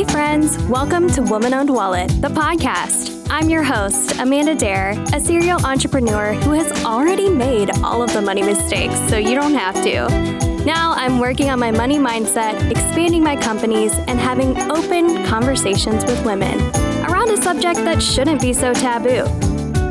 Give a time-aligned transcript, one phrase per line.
[0.00, 3.22] Hey, friends, welcome to Woman Owned Wallet, the podcast.
[3.28, 8.22] I'm your host, Amanda Dare, a serial entrepreneur who has already made all of the
[8.22, 10.64] money mistakes, so you don't have to.
[10.64, 16.24] Now I'm working on my money mindset, expanding my companies, and having open conversations with
[16.24, 16.58] women
[17.04, 19.24] around a subject that shouldn't be so taboo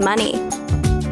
[0.04, 0.59] money.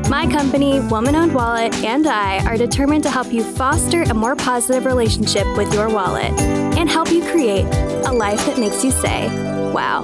[0.09, 4.37] My company, Woman Owned Wallet, and I are determined to help you foster a more
[4.37, 6.31] positive relationship with your wallet
[6.77, 7.65] and help you create
[8.05, 9.27] a life that makes you say,
[9.73, 10.03] wow.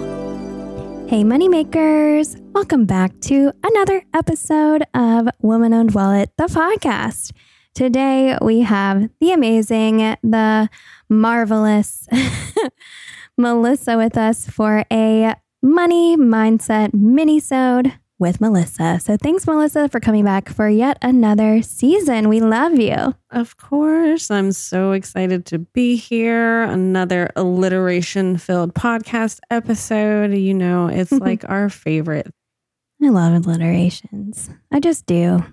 [1.08, 2.38] Hey, moneymakers.
[2.52, 7.32] Welcome back to another episode of Woman Owned Wallet, the podcast.
[7.74, 10.70] Today we have the amazing, the
[11.08, 12.10] marvelous
[13.38, 19.02] Melissa with us for a money mindset mini-sode with Melissa.
[19.04, 22.30] So thanks, Melissa, for coming back for yet another season.
[22.30, 23.14] We love you.
[23.32, 24.32] Of course.
[24.32, 26.62] I'm so excited to be here.
[26.64, 30.32] Another alliteration filled podcast episode.
[30.34, 32.34] You know, it's like our favorite.
[33.04, 34.50] I love alliterations.
[34.72, 35.44] I just do.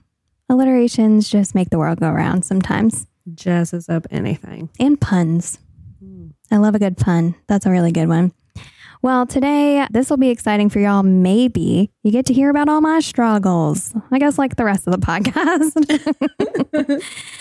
[0.49, 3.09] Alliterations just make the world go round sometimes.
[3.35, 4.69] Jazzes up anything.
[4.79, 5.59] And puns.
[5.99, 6.29] Hmm.
[6.53, 7.35] I love a good pun.
[7.49, 8.33] That's a really good one.
[9.03, 11.03] Well, today, this will be exciting for y'all.
[11.03, 13.95] Maybe you get to hear about all my struggles.
[14.11, 15.73] I guess like the rest of the podcast.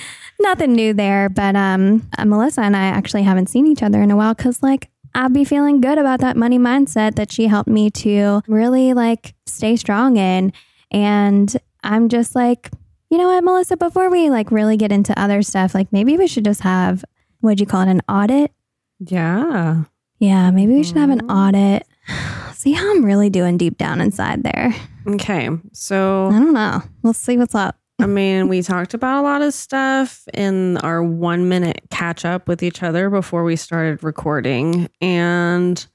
[0.40, 4.10] Nothing new there, but um, uh, Melissa and I actually haven't seen each other in
[4.10, 7.70] a while because, like, I'd be feeling good about that money mindset that she helped
[7.70, 10.54] me to really like stay strong in.
[10.92, 12.70] And I'm just like,
[13.10, 16.28] you know what, Melissa, before we like really get into other stuff, like maybe we
[16.28, 17.04] should just have,
[17.42, 18.52] what'd you call it, an audit?
[19.00, 19.84] Yeah.
[20.20, 21.34] Yeah, maybe we should have an mm.
[21.34, 21.88] audit.
[22.54, 24.76] See how I'm really doing deep down inside there.
[25.08, 25.50] Okay.
[25.72, 26.84] So, I don't know.
[27.02, 27.78] We'll see what's up.
[28.02, 32.48] I mean, we talked about a lot of stuff in our one minute catch up
[32.48, 34.90] with each other before we started recording.
[35.02, 35.86] And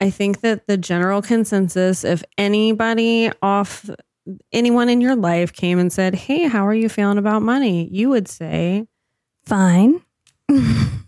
[0.00, 3.88] I think that the general consensus, if anybody off,
[4.52, 7.88] anyone in your life came and said, Hey, how are you feeling about money?
[7.90, 8.86] You would say,
[9.44, 10.00] Fine.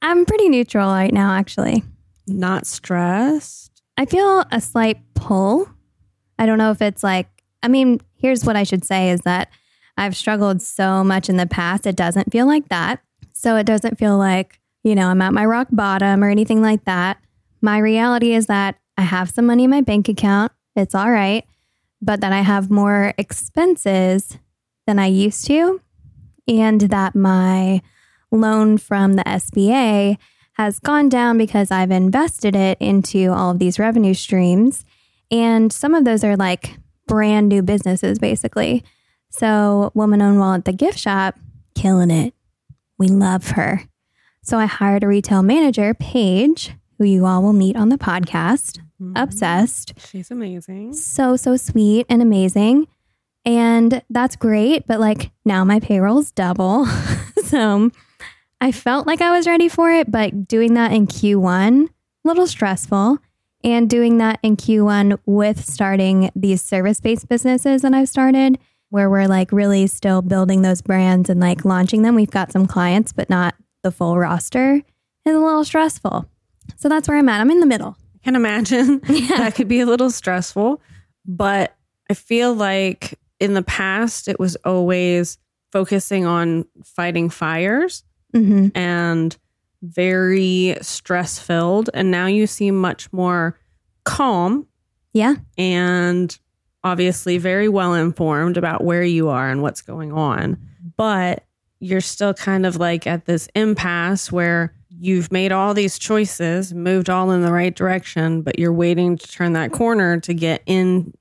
[0.00, 1.82] I'm pretty neutral right now, actually.
[2.26, 3.82] Not stressed.
[3.96, 5.68] I feel a slight pull.
[6.38, 7.26] I don't know if it's like,
[7.62, 9.50] I mean, here's what I should say is that
[9.96, 11.86] I've struggled so much in the past.
[11.86, 13.00] It doesn't feel like that.
[13.32, 16.84] So it doesn't feel like, you know, I'm at my rock bottom or anything like
[16.84, 17.18] that.
[17.60, 20.52] My reality is that I have some money in my bank account.
[20.76, 21.44] It's all right.
[22.00, 24.38] But that I have more expenses
[24.86, 25.80] than I used to.
[26.46, 27.82] And that my
[28.30, 30.16] loan from the SBA
[30.54, 34.84] has gone down because I've invested it into all of these revenue streams.
[35.30, 38.84] And some of those are like brand new businesses, basically.
[39.30, 41.38] So, Woman Owned Wallet, the gift shop,
[41.74, 42.34] killing it.
[42.98, 43.82] We love her.
[44.42, 48.78] So, I hired a retail manager, Paige, who you all will meet on the podcast.
[49.00, 49.16] Mm-hmm.
[49.16, 49.94] Obsessed.
[50.10, 50.94] She's amazing.
[50.94, 52.88] So, so sweet and amazing.
[53.44, 54.86] And that's great.
[54.86, 56.86] But like now my payroll's double.
[57.44, 57.90] so,
[58.60, 61.88] I felt like I was ready for it, but doing that in Q1, a
[62.24, 63.18] little stressful.
[63.64, 68.56] And doing that in Q1 with starting these service based businesses that I've started,
[68.90, 72.14] where we're like really still building those brands and like launching them.
[72.14, 74.82] We've got some clients, but not the full roster,
[75.24, 76.28] is a little stressful.
[76.76, 77.40] So that's where I'm at.
[77.40, 77.96] I'm in the middle.
[78.14, 78.98] I can imagine
[79.28, 80.80] that could be a little stressful,
[81.26, 81.76] but
[82.08, 85.38] I feel like in the past, it was always
[85.72, 88.04] focusing on fighting fires
[88.34, 88.68] Mm-hmm.
[88.76, 89.36] and
[89.82, 91.88] very stress filled.
[91.94, 93.58] And now you seem much more
[94.04, 94.66] calm
[95.12, 95.36] Yeah.
[95.56, 96.36] and
[96.84, 100.58] obviously very well informed about where you are and what's going on.
[100.96, 101.44] But
[101.80, 107.08] you're still kind of like at this impasse where you've made all these choices, moved
[107.08, 111.12] all in the right direction, but you're waiting to turn that corner to get into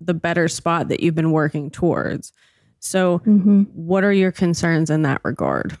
[0.00, 2.32] the better spot that you've been working towards.
[2.80, 3.62] So, Mm-hmm.
[3.74, 5.78] what are your concerns in that regard?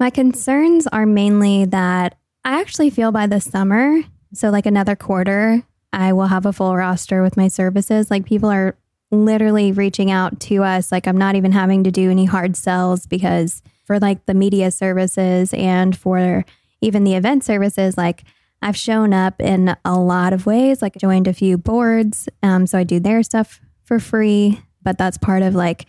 [0.00, 4.00] My concerns are mainly that I actually feel by the summer,
[4.32, 8.10] so like another quarter, I will have a full roster with my services.
[8.10, 8.76] Like people are
[9.10, 10.92] literally reaching out to us.
[10.92, 14.70] Like I'm not even having to do any hard sells because for like the media
[14.70, 16.44] services and for
[16.80, 18.22] even the event services, like
[18.62, 22.28] I've shown up in a lot of ways, like joined a few boards.
[22.42, 25.86] Um, so I do their stuff for free, but that's part of like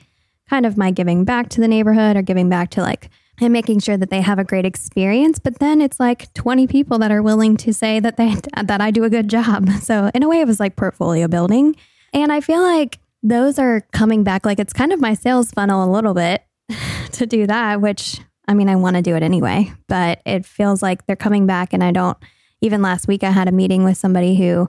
[0.49, 3.09] kind of my giving back to the neighborhood or giving back to like
[3.41, 5.39] and making sure that they have a great experience.
[5.39, 8.91] But then it's like 20 people that are willing to say that they that I
[8.91, 9.69] do a good job.
[9.79, 11.75] So in a way, it was like portfolio building,
[12.13, 14.45] and I feel like those are coming back.
[14.45, 16.43] Like it's kind of my sales funnel a little bit
[17.13, 20.81] to do that, which I mean, I want to do it anyway, but it feels
[20.81, 22.17] like they're coming back, and I don't.
[22.61, 24.67] even last week, I had a meeting with somebody who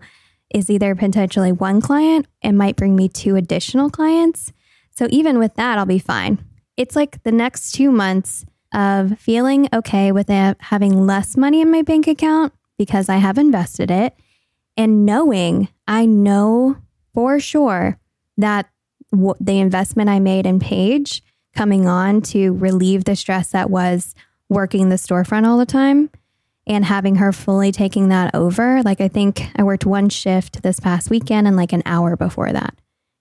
[0.54, 4.52] is either potentially one client and might bring me two additional clients.
[4.90, 6.44] So even with that, I'll be fine.
[6.76, 11.82] It's like the next two months of feeling okay with having less money in my
[11.82, 14.14] bank account because I have invested it
[14.76, 16.76] and knowing I know
[17.12, 17.98] for sure
[18.36, 18.70] that
[19.10, 21.22] w- the investment I made in Paige
[21.54, 24.14] coming on to relieve the stress that was
[24.48, 26.10] working the storefront all the time
[26.66, 28.82] and having her fully taking that over.
[28.82, 32.52] Like, I think I worked one shift this past weekend and like an hour before
[32.52, 32.74] that.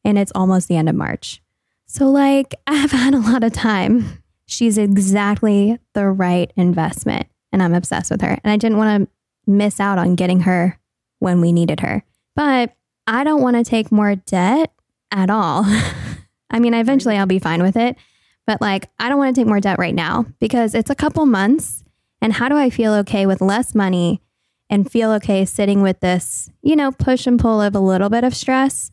[0.05, 1.41] And it's almost the end of March.
[1.85, 4.21] So, like, I've had a lot of time.
[4.49, 7.27] She's exactly the right investment.
[7.51, 8.37] And I'm obsessed with her.
[8.43, 10.79] And I didn't want to miss out on getting her
[11.19, 12.03] when we needed her.
[12.35, 12.75] But
[13.05, 14.71] I don't want to take more debt
[15.11, 15.65] at all.
[16.49, 17.95] I mean, eventually I'll be fine with it.
[18.47, 21.25] But like, I don't want to take more debt right now because it's a couple
[21.27, 21.83] months
[22.19, 24.21] and how do I feel okay with less money
[24.69, 28.23] and feel okay sitting with this, you know, push and pull of a little bit
[28.23, 28.89] of stress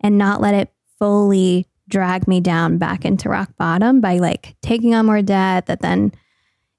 [0.00, 4.94] and not let it fully drag me down back into rock bottom by like taking
[4.94, 6.12] on more debt that then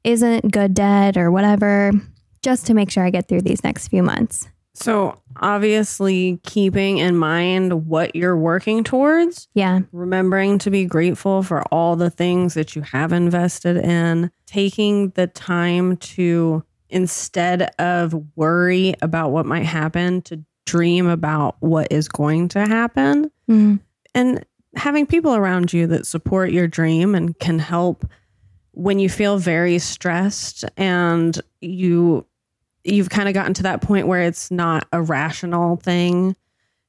[0.03, 1.91] isn't good debt or whatever,
[2.41, 4.47] just to make sure I get through these next few months.
[4.75, 9.81] So, obviously, keeping in mind what you're working towards, Yeah.
[9.91, 15.27] remembering to be grateful for all the things that you have invested in, taking the
[15.27, 22.47] time to, instead of worry about what might happen, to dream about what is going
[22.49, 23.79] to happen Mm.
[24.15, 28.05] and having people around you that support your dream and can help
[28.71, 32.25] when you feel very stressed and you
[32.83, 36.35] you've kind of gotten to that point where it's not a rational thing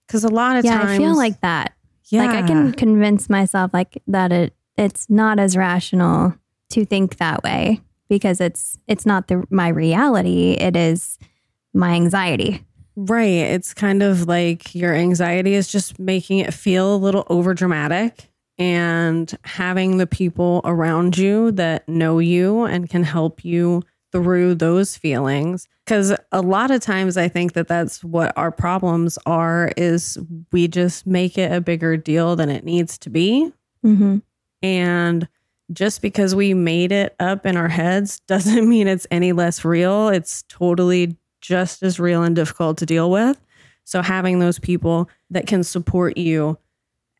[0.06, 1.72] because a lot of Yeah, times I feel like that.
[2.08, 6.34] yeah, Like I can convince myself like that it it's not as rational
[6.70, 10.52] to think that way because it's it's not the my reality.
[10.52, 11.18] It is
[11.74, 12.64] my anxiety.
[13.08, 13.24] Right.
[13.24, 18.30] It's kind of like your anxiety is just making it feel a little over dramatic
[18.58, 23.82] and having the people around you that know you and can help you
[24.12, 25.66] through those feelings.
[25.86, 30.18] Because a lot of times i think that that's what our problems are is
[30.52, 33.52] we just make it a bigger deal than it needs to be.
[33.84, 34.18] Mm-hmm.
[34.62, 35.26] and
[35.72, 40.08] just because we made it up in our heads doesn't mean it's any less real.
[40.08, 43.40] It's totally just as real and difficult to deal with
[43.84, 46.58] so having those people that can support you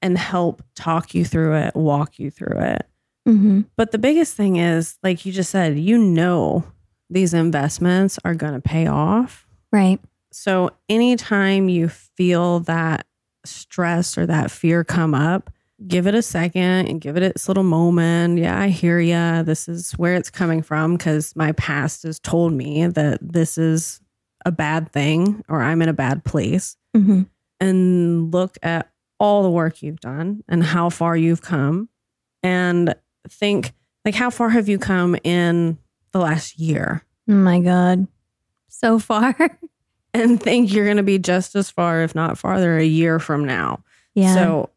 [0.03, 2.87] and help talk you through it walk you through it
[3.29, 3.61] Mm-hmm.
[3.77, 6.65] but the biggest thing is, like you just said, you know
[7.11, 9.47] these investments are going to pay off.
[9.71, 10.01] Right.
[10.33, 13.07] So anytime you feel that
[13.45, 15.51] stress or that fear come up,
[15.87, 18.39] give it a second and give it its little moment.
[18.39, 19.43] Yeah, I hear ya.
[19.43, 24.01] This is where it's coming from because my past has told me that this is
[24.45, 26.77] a bad thing or I'm in a bad place.
[26.97, 27.23] Mm-hmm.
[27.61, 31.89] And look at all the work you've done and how far you've come
[32.43, 32.95] and
[33.29, 35.77] think like how far have you come in
[36.13, 38.09] the last year Oh my God.
[38.69, 39.37] So far.
[40.15, 43.45] and think you're going to be just as far if not farther a year from
[43.45, 43.85] now
[44.15, 44.35] yeah.
[44.35, 44.71] so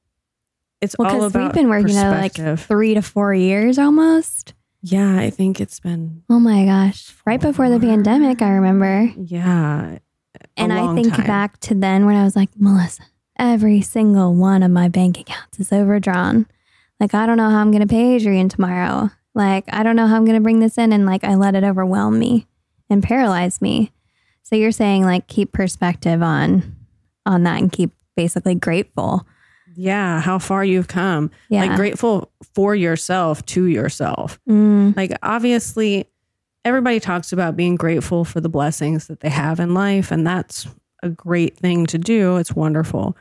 [0.82, 4.54] it's well, all because about we've been working at like three to four years almost.
[4.84, 7.14] Yeah i think it's been Oh my gosh.
[7.26, 9.12] Right before the pandemic, I remember.
[9.18, 9.98] yeah
[10.58, 11.26] And I think time.
[11.26, 13.04] back to then when I was like, Melissa,
[13.40, 16.48] every single one of my bank accounts is overdrawn.
[17.00, 19.10] Like, I don't know how I'm going to pay Adrian tomorrow.
[19.34, 20.92] Like, I don't know how I'm going to bring this in.
[20.94, 22.48] And like, I let it overwhelm me
[22.90, 23.92] and paralyze me.
[24.44, 26.76] So you're saying like, keep perspective on,
[27.26, 29.26] on that and keep basically grateful.
[29.76, 31.66] Yeah how far you've come Yeah.
[31.66, 36.06] like grateful for yourself to yourself Mm, Like, obviously,
[36.66, 40.68] everybody talks about being grateful for the blessings that they have in life, and that's
[41.02, 42.38] a great thing to do.
[42.38, 43.18] It's wonderful.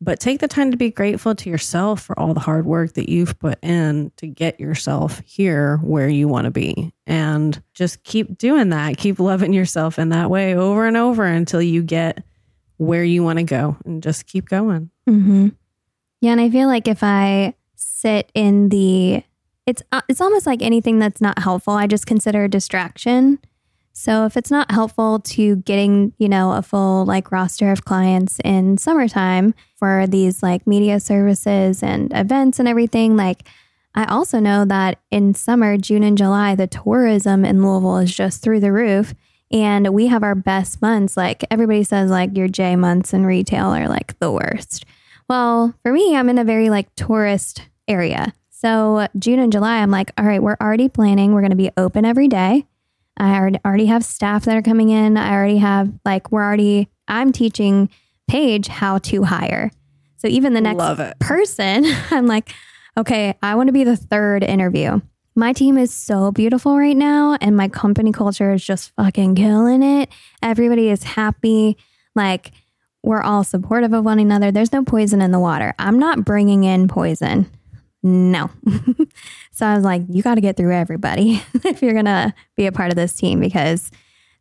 [0.00, 3.08] But take the time to be grateful to yourself for all the hard work that
[3.08, 6.92] you've put in to get yourself here where you want to be.
[7.06, 8.96] And just keep doing that.
[8.96, 12.24] Keep loving yourself in that way over and over until you get
[12.78, 14.90] where you want to go and just keep going.
[15.06, 15.50] hmm
[16.22, 19.24] Yeah, and I feel like if I sit in the,
[19.66, 21.74] it's uh, it's almost like anything that's not helpful.
[21.74, 23.40] I just consider a distraction.
[23.92, 28.38] So if it's not helpful to getting you know a full like roster of clients
[28.44, 33.48] in summertime for these like media services and events and everything, like
[33.96, 38.42] I also know that in summer, June and July, the tourism in Louisville is just
[38.42, 39.12] through the roof.
[39.50, 41.16] And we have our best months.
[41.16, 44.84] Like everybody says, like your J months in retail are like the worst.
[45.32, 48.34] Well, for me, I'm in a very like tourist area.
[48.50, 51.32] So June and July, I'm like, all right, we're already planning.
[51.32, 52.66] We're going to be open every day.
[53.16, 55.16] I already have staff that are coming in.
[55.16, 57.88] I already have like we're already I'm teaching
[58.28, 59.70] Paige how to hire.
[60.18, 62.52] So even the next person, I'm like,
[62.98, 65.00] okay, I want to be the third interview.
[65.34, 69.82] My team is so beautiful right now, and my company culture is just fucking killing
[69.82, 70.10] it.
[70.42, 71.78] Everybody is happy.
[72.14, 72.52] Like,
[73.02, 74.50] we're all supportive of one another.
[74.50, 75.74] There's no poison in the water.
[75.78, 77.50] I'm not bringing in poison.
[78.02, 78.50] No.
[79.50, 82.66] so I was like, you got to get through everybody if you're going to be
[82.66, 83.90] a part of this team because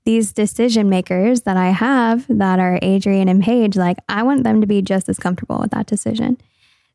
[0.03, 4.62] these decision makers that I have that are Adrian and Paige, like, I want them
[4.62, 6.38] to be just as comfortable with that decision.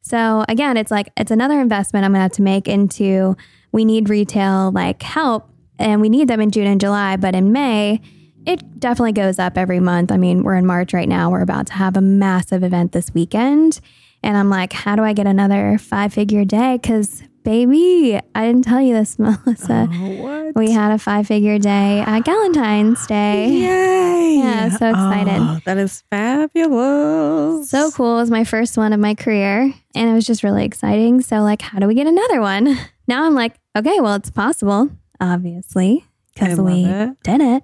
[0.02, 3.36] So again, it's like, it's another investment I'm going to have to make into
[3.72, 7.52] we need retail like help and we need them in June and July, but in
[7.52, 8.00] May,
[8.46, 10.12] it definitely goes up every month.
[10.12, 11.30] I mean, we're in March right now.
[11.30, 13.80] We're about to have a massive event this weekend.
[14.22, 16.78] And I'm like, how do I get another five figure day?
[16.80, 19.88] Because, baby, I didn't tell you this, Melissa.
[19.92, 20.54] Oh, what?
[20.54, 23.48] We had a five figure day at Galentine's Day.
[23.48, 24.38] Yay!
[24.38, 25.38] Yeah, so excited.
[25.38, 27.68] Oh, that is fabulous.
[27.68, 28.16] So cool.
[28.18, 29.72] It was my first one of my career.
[29.94, 31.20] And it was just really exciting.
[31.20, 32.78] So, like, how do we get another one?
[33.08, 37.22] Now I'm like, okay, well, it's possible, obviously, because we it.
[37.22, 37.62] did it.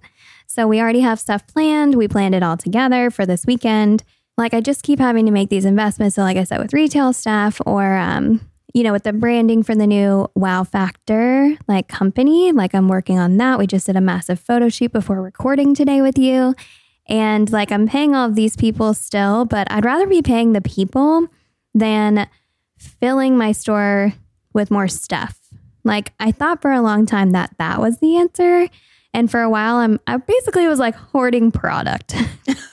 [0.53, 1.95] So we already have stuff planned.
[1.95, 4.05] We planned it all together for this weekend.
[4.37, 6.17] Like I just keep having to make these investments.
[6.17, 9.75] So like I said, with retail stuff or um, you know, with the branding for
[9.75, 13.59] the new Wow Factor like company, like I'm working on that.
[13.59, 16.55] We just did a massive photo shoot before recording today with you.
[17.09, 20.61] And like I'm paying all of these people still, but I'd rather be paying the
[20.61, 21.29] people
[21.73, 22.29] than
[22.77, 24.13] filling my store
[24.53, 25.39] with more stuff.
[25.83, 28.69] Like I thought for a long time that that was the answer.
[29.15, 32.15] And for a while, I'm I basically was like hoarding product.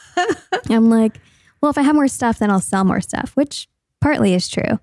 [0.69, 1.19] I'm like,
[1.62, 3.67] well, if I have more stuff, then I'll sell more stuff, which
[4.01, 4.79] partly is true.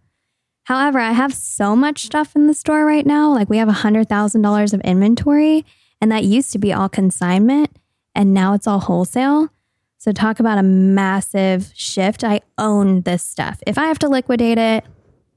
[0.65, 3.33] However, I have so much stuff in the store right now.
[3.33, 5.65] Like we have $100,000 of inventory,
[6.01, 7.71] and that used to be all consignment,
[8.15, 9.51] and now it's all wholesale.
[9.99, 12.23] So, talk about a massive shift.
[12.23, 13.63] I own this stuff.
[13.67, 14.85] If I have to liquidate it,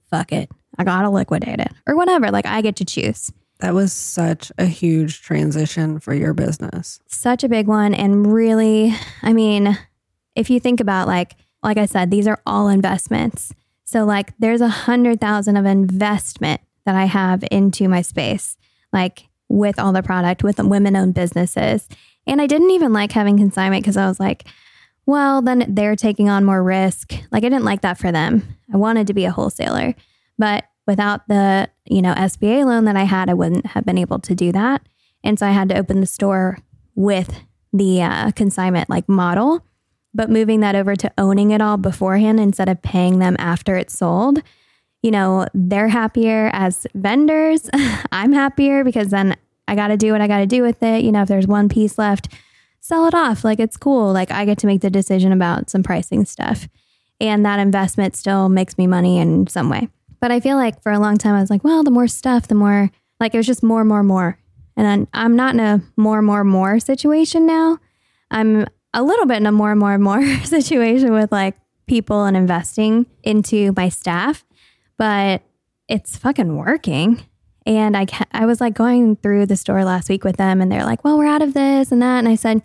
[0.09, 0.49] fuck it.
[0.77, 2.29] I gotta liquidate it or whatever.
[2.29, 3.31] Like, I get to choose.
[3.59, 6.99] That was such a huge transition for your business.
[7.07, 9.77] such a big one and really i mean
[10.35, 13.53] if you think about like like i said these are all investments.
[13.83, 18.55] So like there's a hundred thousand of investment that i have into my space
[18.93, 21.87] like with all the product with the women owned businesses.
[22.25, 24.45] And i didn't even like having consignment because i was like
[25.05, 27.13] well then they're taking on more risk.
[27.31, 28.55] Like i didn't like that for them.
[28.73, 29.95] I wanted to be a wholesaler.
[30.37, 34.19] But without the you know sba loan that i had i wouldn't have been able
[34.19, 34.81] to do that
[35.23, 36.59] and so I had to open the store
[36.95, 37.43] with
[37.73, 39.65] the uh, consignment like model,
[40.13, 43.97] but moving that over to owning it all beforehand instead of paying them after it's
[43.97, 44.41] sold.
[45.01, 47.69] You know, they're happier as vendors.
[48.11, 51.03] I'm happier because then I got to do what I got to do with it.
[51.03, 52.29] You know, if there's one piece left,
[52.79, 53.43] sell it off.
[53.43, 54.11] Like it's cool.
[54.11, 56.67] Like I get to make the decision about some pricing stuff.
[57.21, 59.89] And that investment still makes me money in some way.
[60.19, 62.47] But I feel like for a long time, I was like, well, the more stuff,
[62.47, 64.37] the more, like it was just more, more, more.
[64.75, 67.79] And I'm, I'm not in a more, more, more situation now.
[68.31, 71.55] I'm a little bit in a more, more, more situation with like
[71.87, 74.45] people and investing into my staff,
[74.97, 75.41] but
[75.87, 77.23] it's fucking working.
[77.65, 80.85] And I, I was like going through the store last week with them, and they're
[80.85, 82.19] like, well, we're out of this and that.
[82.19, 82.61] And I said,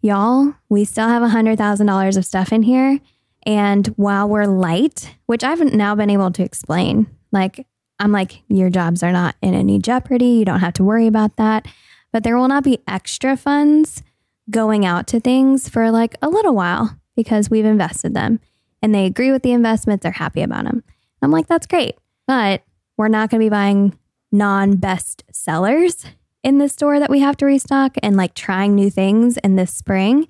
[0.00, 3.00] y'all, we still have $100,000 of stuff in here.
[3.46, 7.64] And while we're light, which I've now been able to explain, like,
[7.98, 10.26] I'm like, your jobs are not in any jeopardy.
[10.26, 11.66] You don't have to worry about that.
[12.12, 14.02] But there will not be extra funds
[14.50, 18.40] going out to things for like a little while because we've invested them
[18.82, 20.02] and they agree with the investments.
[20.02, 20.82] They're happy about them.
[21.22, 21.96] I'm like, that's great.
[22.26, 22.62] But
[22.96, 23.98] we're not going to be buying
[24.32, 26.04] non best sellers
[26.42, 29.74] in the store that we have to restock and like trying new things in this
[29.74, 30.28] spring.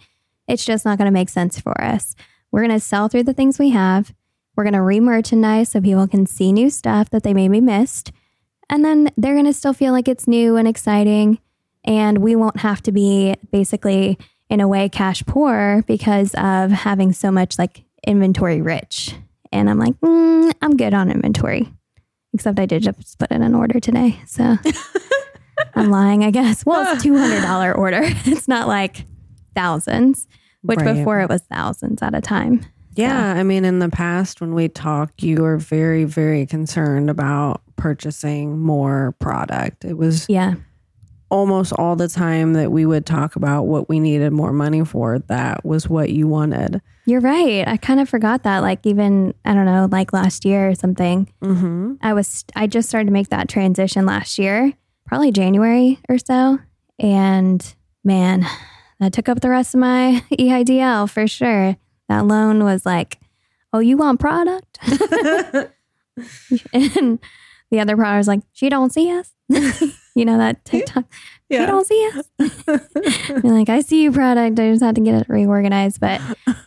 [0.49, 2.15] It's just not going to make sense for us.
[2.57, 4.15] We're going to sell through the things we have.
[4.57, 8.13] We're going to re-merchandise so people can see new stuff that they maybe missed.
[8.71, 11.39] And then they're going to still feel like it's new and exciting.
[11.85, 17.13] And we won't have to be basically, in a way, cash poor because of having
[17.13, 19.15] so much like inventory rich.
[19.53, 21.71] And I'm like, mm, I'm good on inventory.
[22.33, 24.19] Except I did just put in an order today.
[24.25, 24.57] So
[25.75, 26.65] I'm lying, I guess.
[26.65, 28.01] Well, it's $200 order.
[28.25, 29.05] It's not like
[29.55, 30.27] thousands,
[30.67, 30.95] which Right.
[30.97, 32.61] before it was thousands at a time.
[32.95, 37.61] Yeah, I mean, in the past, when we talked, you were very, very concerned about
[37.77, 39.85] purchasing more product.
[39.85, 40.55] It was Yeah.
[41.31, 45.19] almost all the time that we would talk about what we needed more money for.
[45.19, 46.81] That was what you wanted.
[47.05, 47.67] You're right.
[47.69, 48.61] I kind of forgot that.
[48.61, 51.29] Like even I don't know, like last year or something.
[51.43, 51.95] Mm-hmm.
[52.01, 54.73] I was I just started to make that transition last year,
[55.05, 56.59] probably January or so,
[56.99, 58.47] And man,
[59.01, 61.77] that took up the rest of my EIDL for sure.
[62.09, 63.19] That loan was like,
[63.73, 64.79] oh, you want product?
[66.73, 67.19] and
[67.71, 69.33] the other product was like, she don't see us.
[70.15, 71.05] you know that TikTok?
[71.49, 71.61] Yeah.
[71.61, 72.31] She don't see us.
[73.29, 74.59] You're like, I see you product.
[74.59, 76.01] I just had to get it reorganized.
[76.01, 76.21] But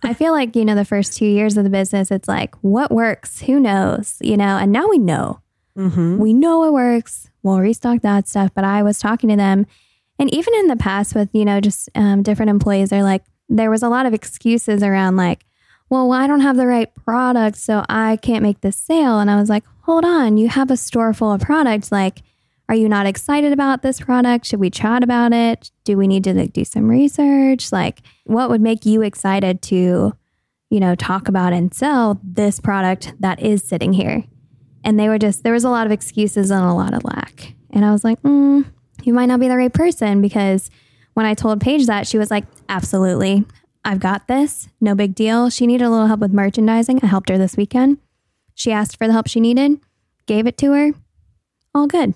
[0.03, 2.91] I feel like, you know, the first two years of the business, it's like, what
[2.91, 3.41] works?
[3.41, 4.17] Who knows?
[4.21, 5.41] You know, and now we know.
[5.77, 6.17] Mm-hmm.
[6.17, 7.29] We know it works.
[7.43, 8.51] We'll restock that stuff.
[8.53, 9.65] But I was talking to them,
[10.19, 13.71] and even in the past with, you know, just um, different employees, they're like, there
[13.71, 15.45] was a lot of excuses around like,
[15.89, 19.19] well, I don't have the right product, so I can't make this sale.
[19.19, 21.91] And I was like, hold on, you have a store full of products.
[21.91, 22.21] Like,
[22.67, 24.45] are you not excited about this product?
[24.45, 25.71] Should we chat about it?
[25.85, 27.71] Do we need to like, do some research?
[27.71, 30.15] Like, what would make you excited to,
[30.69, 34.23] you know, talk about and sell this product that is sitting here?
[34.83, 37.55] And they were just, there was a lot of excuses and a lot of lack.
[37.71, 38.65] And I was like, mm,
[39.05, 40.69] you might not be the right person because
[41.13, 43.45] when I told Paige that, she was like, absolutely.
[43.83, 44.67] I've got this.
[44.81, 45.49] No big deal.
[45.49, 46.99] She needed a little help with merchandising.
[47.01, 47.97] I helped her this weekend.
[48.53, 49.79] She asked for the help she needed,
[50.25, 50.91] gave it to her.
[51.73, 52.13] All good.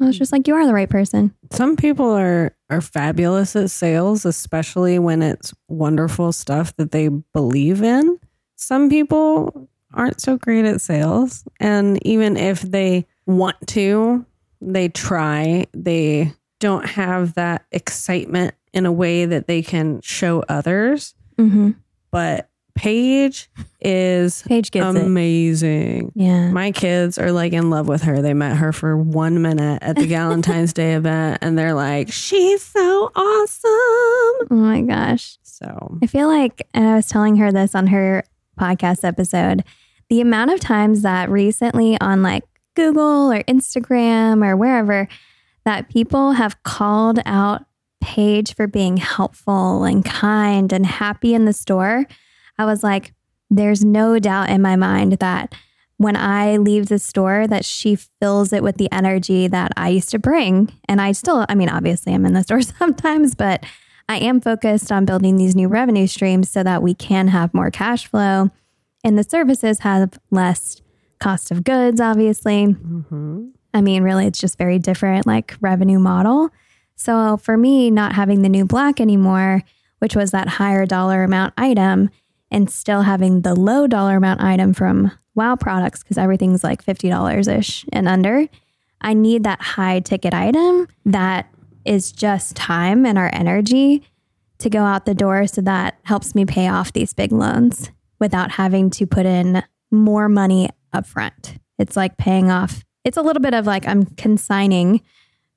[0.00, 1.34] I was just like, you are the right person.
[1.52, 7.82] Some people are are fabulous at sales, especially when it's wonderful stuff that they believe
[7.82, 8.18] in.
[8.56, 14.26] Some people aren't so great at sales, and even if they want to,
[14.72, 21.14] they try, they don't have that excitement in a way that they can show others.
[21.38, 21.72] Mm-hmm.
[22.10, 23.48] But Paige
[23.80, 25.02] is Paige gets it.
[25.02, 26.12] amazing.
[26.14, 26.50] Yeah.
[26.50, 28.20] My kids are like in love with her.
[28.20, 32.62] They met her for one minute at the Valentine's Day event and they're like, she's
[32.62, 33.70] so awesome.
[33.70, 35.38] Oh my gosh.
[35.42, 38.24] So, I feel like, and I was telling her this on her
[38.58, 39.62] podcast episode,
[40.08, 45.08] the amount of times that recently on like Google or Instagram or wherever
[45.64, 47.64] that people have called out
[48.00, 52.06] Paige for being helpful and kind and happy in the store,
[52.58, 53.14] I was like,
[53.50, 55.54] there's no doubt in my mind that
[55.96, 60.10] when I leave the store that she fills it with the energy that I used
[60.10, 60.72] to bring.
[60.88, 63.64] And I still, I mean, obviously I'm in the store sometimes, but
[64.08, 67.70] I am focused on building these new revenue streams so that we can have more
[67.70, 68.50] cash flow
[69.02, 70.80] and the services have less
[71.18, 72.66] cost of goods, obviously.
[72.66, 73.50] mhm.
[73.72, 76.50] I mean, really, it's just very different, like revenue model.
[76.96, 79.62] So for me, not having the new black anymore,
[79.98, 82.10] which was that higher dollar amount item,
[82.50, 87.48] and still having the low dollar amount item from Wow products, because everything's like $50
[87.58, 88.46] ish and under,
[89.00, 91.48] I need that high ticket item that
[91.84, 94.04] is just time and our energy
[94.58, 95.48] to go out the door.
[95.48, 100.28] So that helps me pay off these big loans without having to put in more
[100.28, 101.58] money up front.
[101.78, 102.84] It's like paying off.
[103.04, 105.02] It's a little bit of like I'm consigning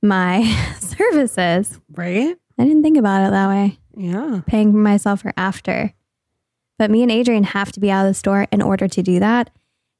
[0.02, 0.44] my
[0.80, 1.80] services.
[1.96, 2.36] right?
[2.60, 4.42] I didn't think about it that way, Yeah.
[4.48, 5.94] paying for myself for after.
[6.80, 9.20] But me and Adrian have to be out of the store in order to do
[9.20, 9.50] that.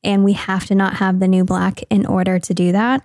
[0.04, 3.04] And we have to not have the new black in order to do that.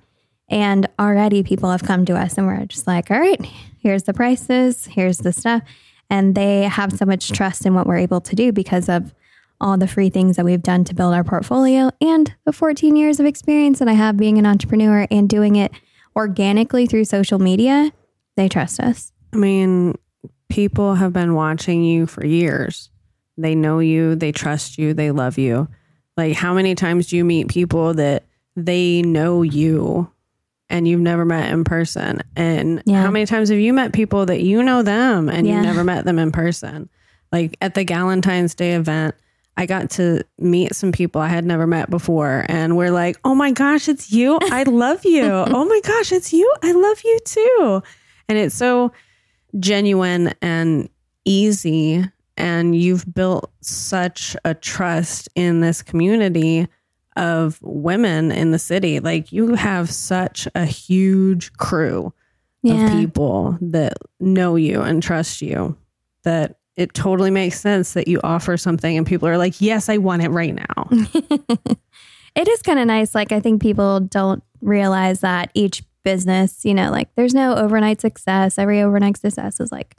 [0.49, 3.41] And already people have come to us and we're just like, all right,
[3.79, 5.63] here's the prices, here's the stuff.
[6.11, 9.15] And they have so much trust in what we're able to do because of
[9.63, 13.21] all the free things that we've done to build our portfolio and the 14 years
[13.21, 15.73] of experience that I have being an entrepreneur and doing it
[16.17, 17.93] organically through social media.
[18.37, 19.13] They trust us.
[19.33, 19.95] I mean,
[20.51, 22.91] people have been watching you for years.
[23.39, 25.69] They know you, they trust you, they love you.
[26.17, 28.25] Like, how many times do you meet people that
[28.57, 30.11] they know you
[30.69, 32.21] and you've never met in person?
[32.37, 33.03] And Yeah.
[33.03, 35.55] how many times have you met people that you know them and Yeah.
[35.55, 36.91] you've never met them in person?
[37.31, 39.15] Like at the Galentine's Day event,
[39.57, 43.35] I got to meet some people I had never met before, and we're like, oh
[43.35, 44.39] my gosh, it's you.
[44.43, 45.25] I love you.
[45.25, 46.53] oh my gosh, it's you.
[46.63, 47.83] I love you too.
[48.29, 48.93] And it's so
[49.61, 50.89] genuine and
[51.25, 52.05] easy.
[52.37, 56.67] And you've built such a trust in this community
[57.15, 59.01] of women in the city.
[59.01, 62.13] Like you have such a huge crew
[62.63, 62.87] Yeah.
[62.87, 65.77] of people that know you and trust you
[66.25, 69.99] that it totally makes sense that you offer something and people are like, yes, I
[69.99, 70.89] want it right now.
[72.35, 73.15] it is kind of nice.
[73.15, 78.01] Like, I think people don't realize that each business, you know, like there's no overnight
[78.01, 78.59] success.
[78.59, 79.95] Every overnight success is like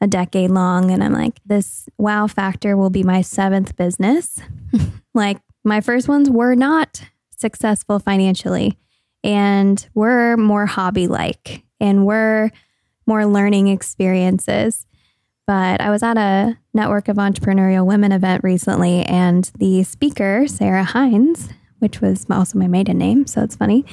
[0.00, 0.90] a decade long.
[0.90, 4.40] And I'm like, this wow factor will be my seventh business.
[5.14, 7.02] like, my first ones were not
[7.36, 8.78] successful financially
[9.22, 12.50] and were more hobby like and were
[13.06, 14.86] more learning experiences.
[15.46, 20.84] But I was at a network of entrepreneurial women event recently, and the speaker, Sarah
[20.84, 23.84] Hines, which was also my maiden name, so it's funny.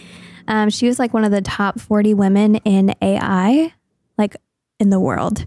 [0.48, 3.74] Um, she was like one of the top 40 women in AI
[4.18, 4.38] like
[4.80, 5.46] in the world.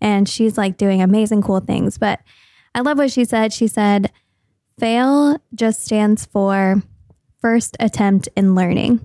[0.00, 1.96] And she's like doing amazing, cool things.
[1.96, 2.20] But
[2.74, 3.52] I love what she said.
[3.52, 4.12] She said,
[4.78, 6.82] fail just stands for
[7.40, 9.00] first attempt in learning.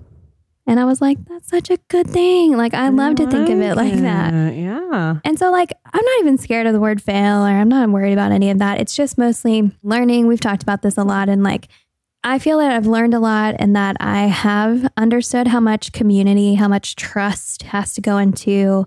[0.66, 2.56] And I was like, that's such a good thing.
[2.56, 4.54] Like, I love to think of it like that.
[4.54, 5.18] Yeah.
[5.24, 8.12] And so, like, I'm not even scared of the word fail or I'm not worried
[8.12, 8.80] about any of that.
[8.80, 10.28] It's just mostly learning.
[10.28, 11.28] We've talked about this a lot.
[11.28, 11.66] And like,
[12.22, 16.54] I feel that I've learned a lot and that I have understood how much community,
[16.54, 18.86] how much trust has to go into,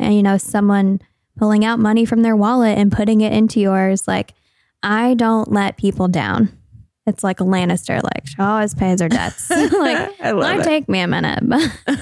[0.00, 1.00] and, you know, someone
[1.36, 4.08] pulling out money from their wallet and putting it into yours.
[4.08, 4.34] Like,
[4.82, 6.58] I don't let people down.
[7.06, 9.50] It's like a Lannister, like she always pays her debts.
[9.50, 10.64] like, I love might it.
[10.64, 11.60] take me a minute, but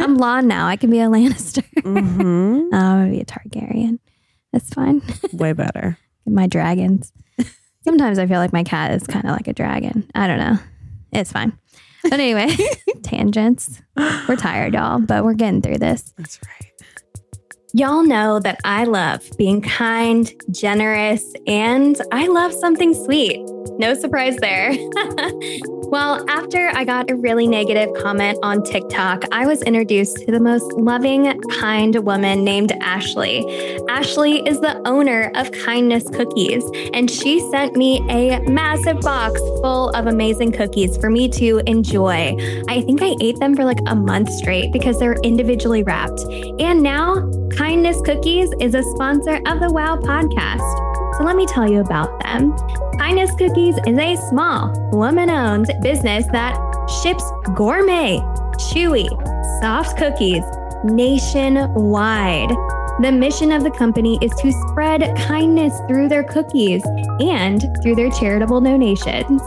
[0.00, 0.66] I'm blonde now.
[0.66, 1.64] I can be a Lannister.
[1.82, 3.98] hmm Oh, I'm gonna be a Targaryen.
[4.52, 5.02] That's fine.
[5.32, 5.98] Way better.
[6.26, 7.12] my dragons.
[7.84, 10.08] Sometimes I feel like my cat is kind of like a dragon.
[10.14, 10.56] I don't know.
[11.12, 11.58] It's fine.
[12.02, 12.48] But anyway,
[13.02, 13.80] tangents.
[13.96, 16.12] We're tired, y'all, but we're getting through this.
[16.16, 16.72] That's right.
[17.74, 23.40] Y'all know that I love being kind, generous, and I love something sweet.
[23.78, 24.70] No surprise there.
[25.90, 30.40] well, after I got a really negative comment on TikTok, I was introduced to the
[30.40, 33.44] most loving, kind woman named Ashley.
[33.88, 39.90] Ashley is the owner of Kindness Cookies, and she sent me a massive box full
[39.90, 42.36] of amazing cookies for me to enjoy.
[42.68, 46.20] I think I ate them for like a month straight because they're individually wrapped.
[46.58, 50.92] And now, Kindness Cookies is a sponsor of the WOW podcast.
[51.18, 52.56] So let me tell you about them.
[52.98, 56.56] Kindness Cookies is a small, woman owned business that
[57.02, 58.18] ships gourmet,
[58.58, 59.08] chewy,
[59.60, 60.44] soft cookies
[60.84, 62.50] nationwide.
[63.00, 66.82] The mission of the company is to spread kindness through their cookies
[67.20, 69.42] and through their charitable donations,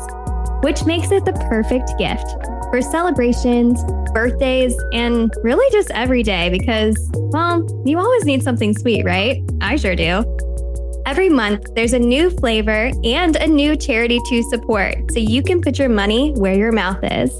[0.61, 2.31] which makes it the perfect gift
[2.71, 9.05] for celebrations, birthdays, and really just every day because, well, you always need something sweet,
[9.05, 9.41] right?
[9.61, 10.23] I sure do.
[11.05, 15.61] Every month, there's a new flavor and a new charity to support, so you can
[15.61, 17.31] put your money where your mouth is.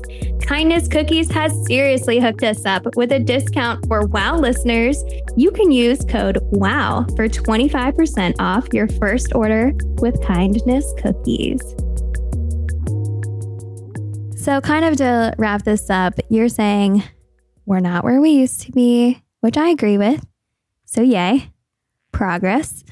[0.46, 5.04] Kindness Cookies has seriously hooked us up with a discount for WOW listeners.
[5.36, 11.60] You can use code WOW for 25% off your first order with Kindness Cookies.
[14.40, 17.02] So, kind of to wrap this up, you're saying
[17.66, 20.24] we're not where we used to be, which I agree with.
[20.86, 21.50] So, yay,
[22.12, 22.85] progress.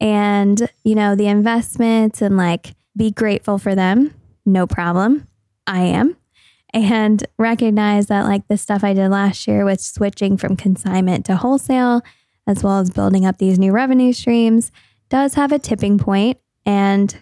[0.00, 5.28] And, you know, the investments and like be grateful for them, no problem.
[5.66, 6.16] I am.
[6.72, 11.36] And recognize that like the stuff I did last year with switching from consignment to
[11.36, 12.02] wholesale,
[12.46, 14.70] as well as building up these new revenue streams,
[15.08, 15.98] does have a tipping.
[16.66, 17.16] And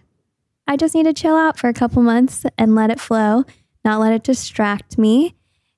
[0.66, 3.44] I just need to chill out for a couple months and let it flow,
[3.84, 5.37] not let it distract me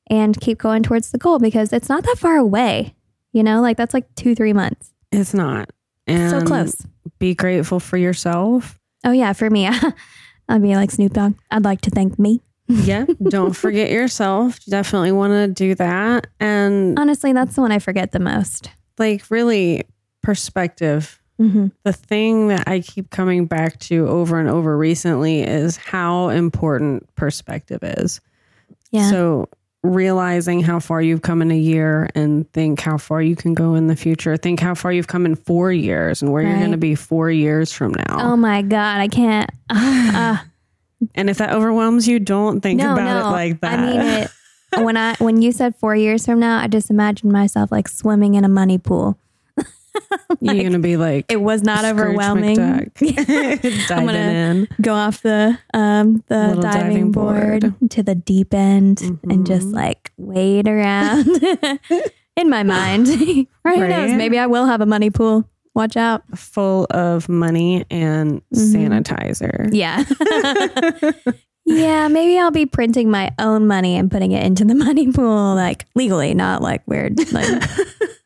[0.09, 2.95] and keep going towards the goal because it's not that far away.
[3.33, 4.93] You know, like that's like two, three months.
[5.13, 5.69] It's not.
[6.07, 6.77] And so close.
[7.19, 8.79] Be grateful for yourself.
[9.05, 9.33] Oh, yeah.
[9.33, 9.69] For me,
[10.49, 11.35] I'd be like Snoop Dogg.
[11.51, 12.43] I'd like to thank me.
[12.69, 13.07] Yeah.
[13.29, 14.59] Don't forget yourself.
[14.67, 16.27] You definitely want to do that.
[16.41, 18.71] And Honestly, that's the one I forget the most.
[18.99, 19.85] like, really,
[20.21, 21.21] perspective.
[21.41, 21.69] Mm-hmm.
[21.85, 27.09] The thing that I keep coming back to over and over recently is how important
[27.15, 28.21] perspective is.
[28.91, 29.11] Yeah.
[29.11, 29.49] So,
[29.87, 33.75] realizing how far you've come in a year and think how far you can go
[33.75, 34.37] in the future.
[34.37, 37.31] Think how far you've come in four years and where you're going to be four
[37.31, 38.33] years from now.
[38.33, 39.01] oh my God.
[39.01, 39.51] I can't.
[39.71, 40.39] Uh,
[41.15, 43.29] and if that overwhelms you, don't think no, about no.
[43.29, 43.79] it like that.
[43.79, 44.31] I mean it.
[44.79, 48.35] When I when you said four years from now, I just imagined myself like swimming
[48.35, 49.19] in a money pool.
[50.41, 52.59] you're going to be like, It was not Scrooge overwhelming.
[52.61, 52.91] I'm
[53.89, 54.69] gonna- in.
[54.81, 57.91] Go off the um the Little diving, diving board, board.
[57.91, 59.75] to the deep end and just Mhm.
[59.75, 61.27] like wade around.
[62.37, 63.09] in my mind,
[63.65, 63.79] right?
[63.79, 64.13] Who knows?
[64.13, 65.49] Maybe I will have a money pool.
[65.75, 66.23] Watch out.
[66.39, 69.03] Full of money and Mhm.
[69.05, 69.69] sanitizer.
[69.73, 70.05] Yeah.
[71.65, 75.55] yeah, maybe I'll be printing my own money and putting it into the money pool,
[75.55, 77.63] like legally, not like weird, like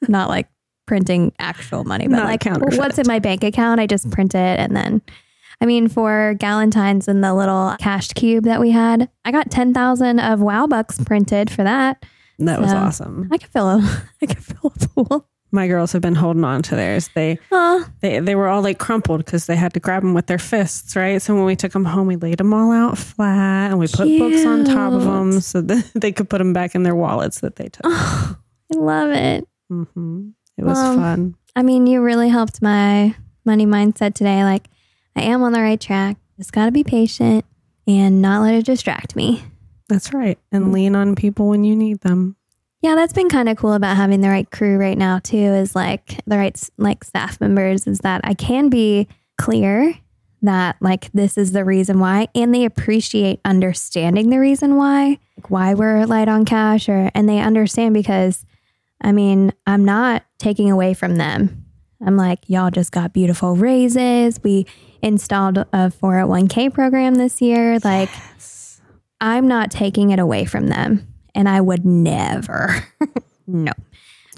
[0.09, 0.49] not like
[0.91, 2.45] printing actual money, but Not like
[2.77, 3.79] what's in my bank account.
[3.81, 5.01] I just print it and then.
[5.61, 9.73] I mean, for Galentine's and the little cashed cube that we had, I got ten
[9.73, 12.05] thousand of Wow Bucks printed for that.
[12.41, 13.29] That was awesome.
[13.31, 15.29] I could fill a, I could fill a pool.
[15.53, 17.09] My girls have been holding on to theirs.
[17.15, 17.85] They Huh.
[18.01, 20.97] they they were all like crumpled because they had to grab them with their fists,
[20.97, 21.23] right?
[21.23, 24.09] So when we took them home, we laid them all out flat and we put
[24.19, 27.41] books on top of them so that they could put them back in their wallets
[27.41, 27.85] that they took.
[27.87, 28.35] I
[28.75, 29.45] love it.
[29.69, 31.37] hmm It was Well, fun.
[31.57, 33.15] I mean, you really helped my
[33.47, 34.45] money mindset today.
[34.45, 34.69] Like,
[35.17, 36.19] I am on the right track.
[36.37, 37.47] Just got to be patient
[37.87, 39.43] and not let it distract me.
[39.89, 40.39] That's right.
[40.53, 40.73] And mm-hmm.
[40.73, 42.37] lean on people when you need them.
[42.83, 45.37] Yeah, that's been kind of cool about having the right crew right now too.
[45.37, 47.87] Is like the right like staff members.
[47.87, 49.95] Is that I can be clear
[50.43, 55.51] that like this is the reason why, and they appreciate understanding the reason why, like
[55.51, 58.47] why we're light on cash, or and they understand because,
[59.03, 61.67] I mean, I'm not taking away from them.
[62.05, 64.41] I'm like, y'all just got beautiful raises.
[64.43, 64.67] We
[65.03, 67.79] installed a 401k program this year.
[67.81, 68.11] Like,
[69.21, 72.87] I'm not taking it away from them and I would never.
[73.47, 73.73] no.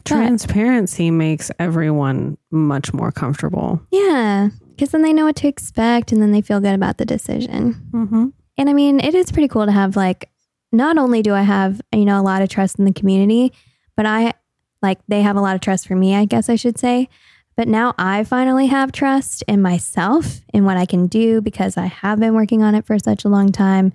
[0.04, 3.80] Transparency makes everyone much more comfortable.
[3.92, 4.48] Yeah.
[4.70, 7.74] Because then they know what to expect and then they feel good about the decision.
[7.92, 8.26] Mm-hmm.
[8.58, 10.28] And I mean, it is pretty cool to have, like,
[10.72, 13.52] not only do I have, you know, a lot of trust in the community,
[13.96, 14.32] but I,
[14.82, 17.08] like, they have a lot of trust for me, I guess I should say.
[17.56, 21.86] But now I finally have trust in myself in what I can do because I
[21.86, 23.92] have been working on it for such a long time.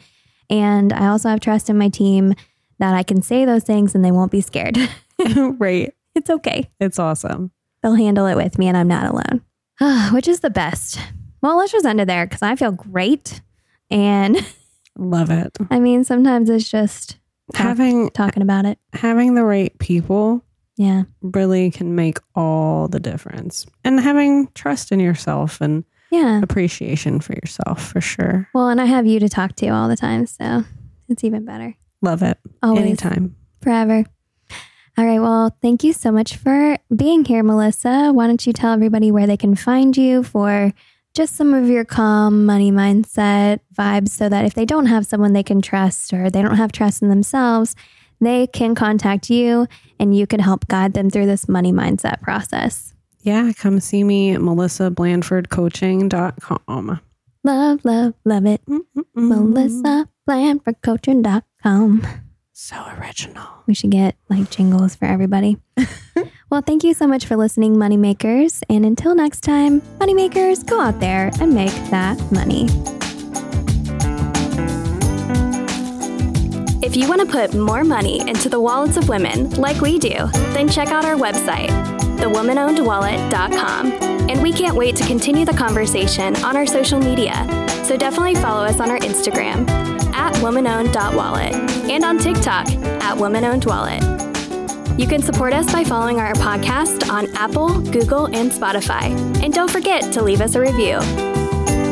[0.50, 2.36] And I also have trust in my team
[2.80, 4.78] that I can say those things and they won't be scared.
[5.36, 5.94] right.
[6.16, 6.70] it's okay.
[6.80, 7.52] It's awesome.
[7.82, 9.42] They'll handle it with me and I'm not alone,
[10.14, 11.00] which is the best.
[11.42, 13.42] Well, let's just end it there because I feel great.
[13.90, 14.38] And
[14.98, 15.58] love it.
[15.70, 17.18] I mean, sometimes it's just
[17.54, 18.78] talk, having talking about it.
[18.94, 20.44] Having the right people
[20.78, 21.04] yeah.
[21.22, 23.66] really can make all the difference.
[23.84, 26.42] And having trust in yourself and yeah.
[26.42, 28.48] appreciation for yourself for sure.
[28.54, 30.64] Well and i have you to talk to all the time so
[31.10, 31.76] it's even better.
[32.02, 32.38] Love it.
[32.62, 32.84] Always.
[32.84, 33.36] anytime.
[33.62, 34.06] Forever.
[34.98, 38.12] All right well thank you so much for being here melissa.
[38.14, 40.74] Why don't you tell everybody where they can find you for
[41.14, 45.34] just some of your calm money mindset vibes so that if they don't have someone
[45.34, 47.76] they can trust or they don't have trust in themselves
[48.20, 49.66] they can contact you
[50.00, 52.94] and you can help guide them through this money mindset process.
[53.22, 57.00] Yeah, come see me at melissablandfordcoaching.com.
[57.44, 58.62] Love, love, love it.
[59.16, 62.08] Melissablandfordcoaching.com.
[62.60, 63.46] So original.
[63.68, 65.58] We should get like jingles for everybody.
[66.50, 68.64] well, thank you so much for listening, Moneymakers.
[68.68, 72.68] And until next time, Moneymakers, go out there and make that money.
[76.88, 80.16] If you want to put more money into the wallets of women like we do,
[80.54, 81.68] then check out our website,
[82.18, 83.92] thewomanownedwallet.com.
[84.30, 87.34] And we can't wait to continue the conversation on our social media.
[87.84, 89.70] So definitely follow us on our Instagram
[90.14, 91.56] at womanowned.wallet
[91.92, 94.98] and on TikTok at womanownedwallet.
[94.98, 99.14] You can support us by following our podcast on Apple, Google, and Spotify.
[99.44, 101.00] And don't forget to leave us a review.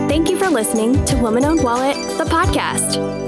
[0.07, 3.24] Thank you for listening to Woman Owned Wallet, the podcast.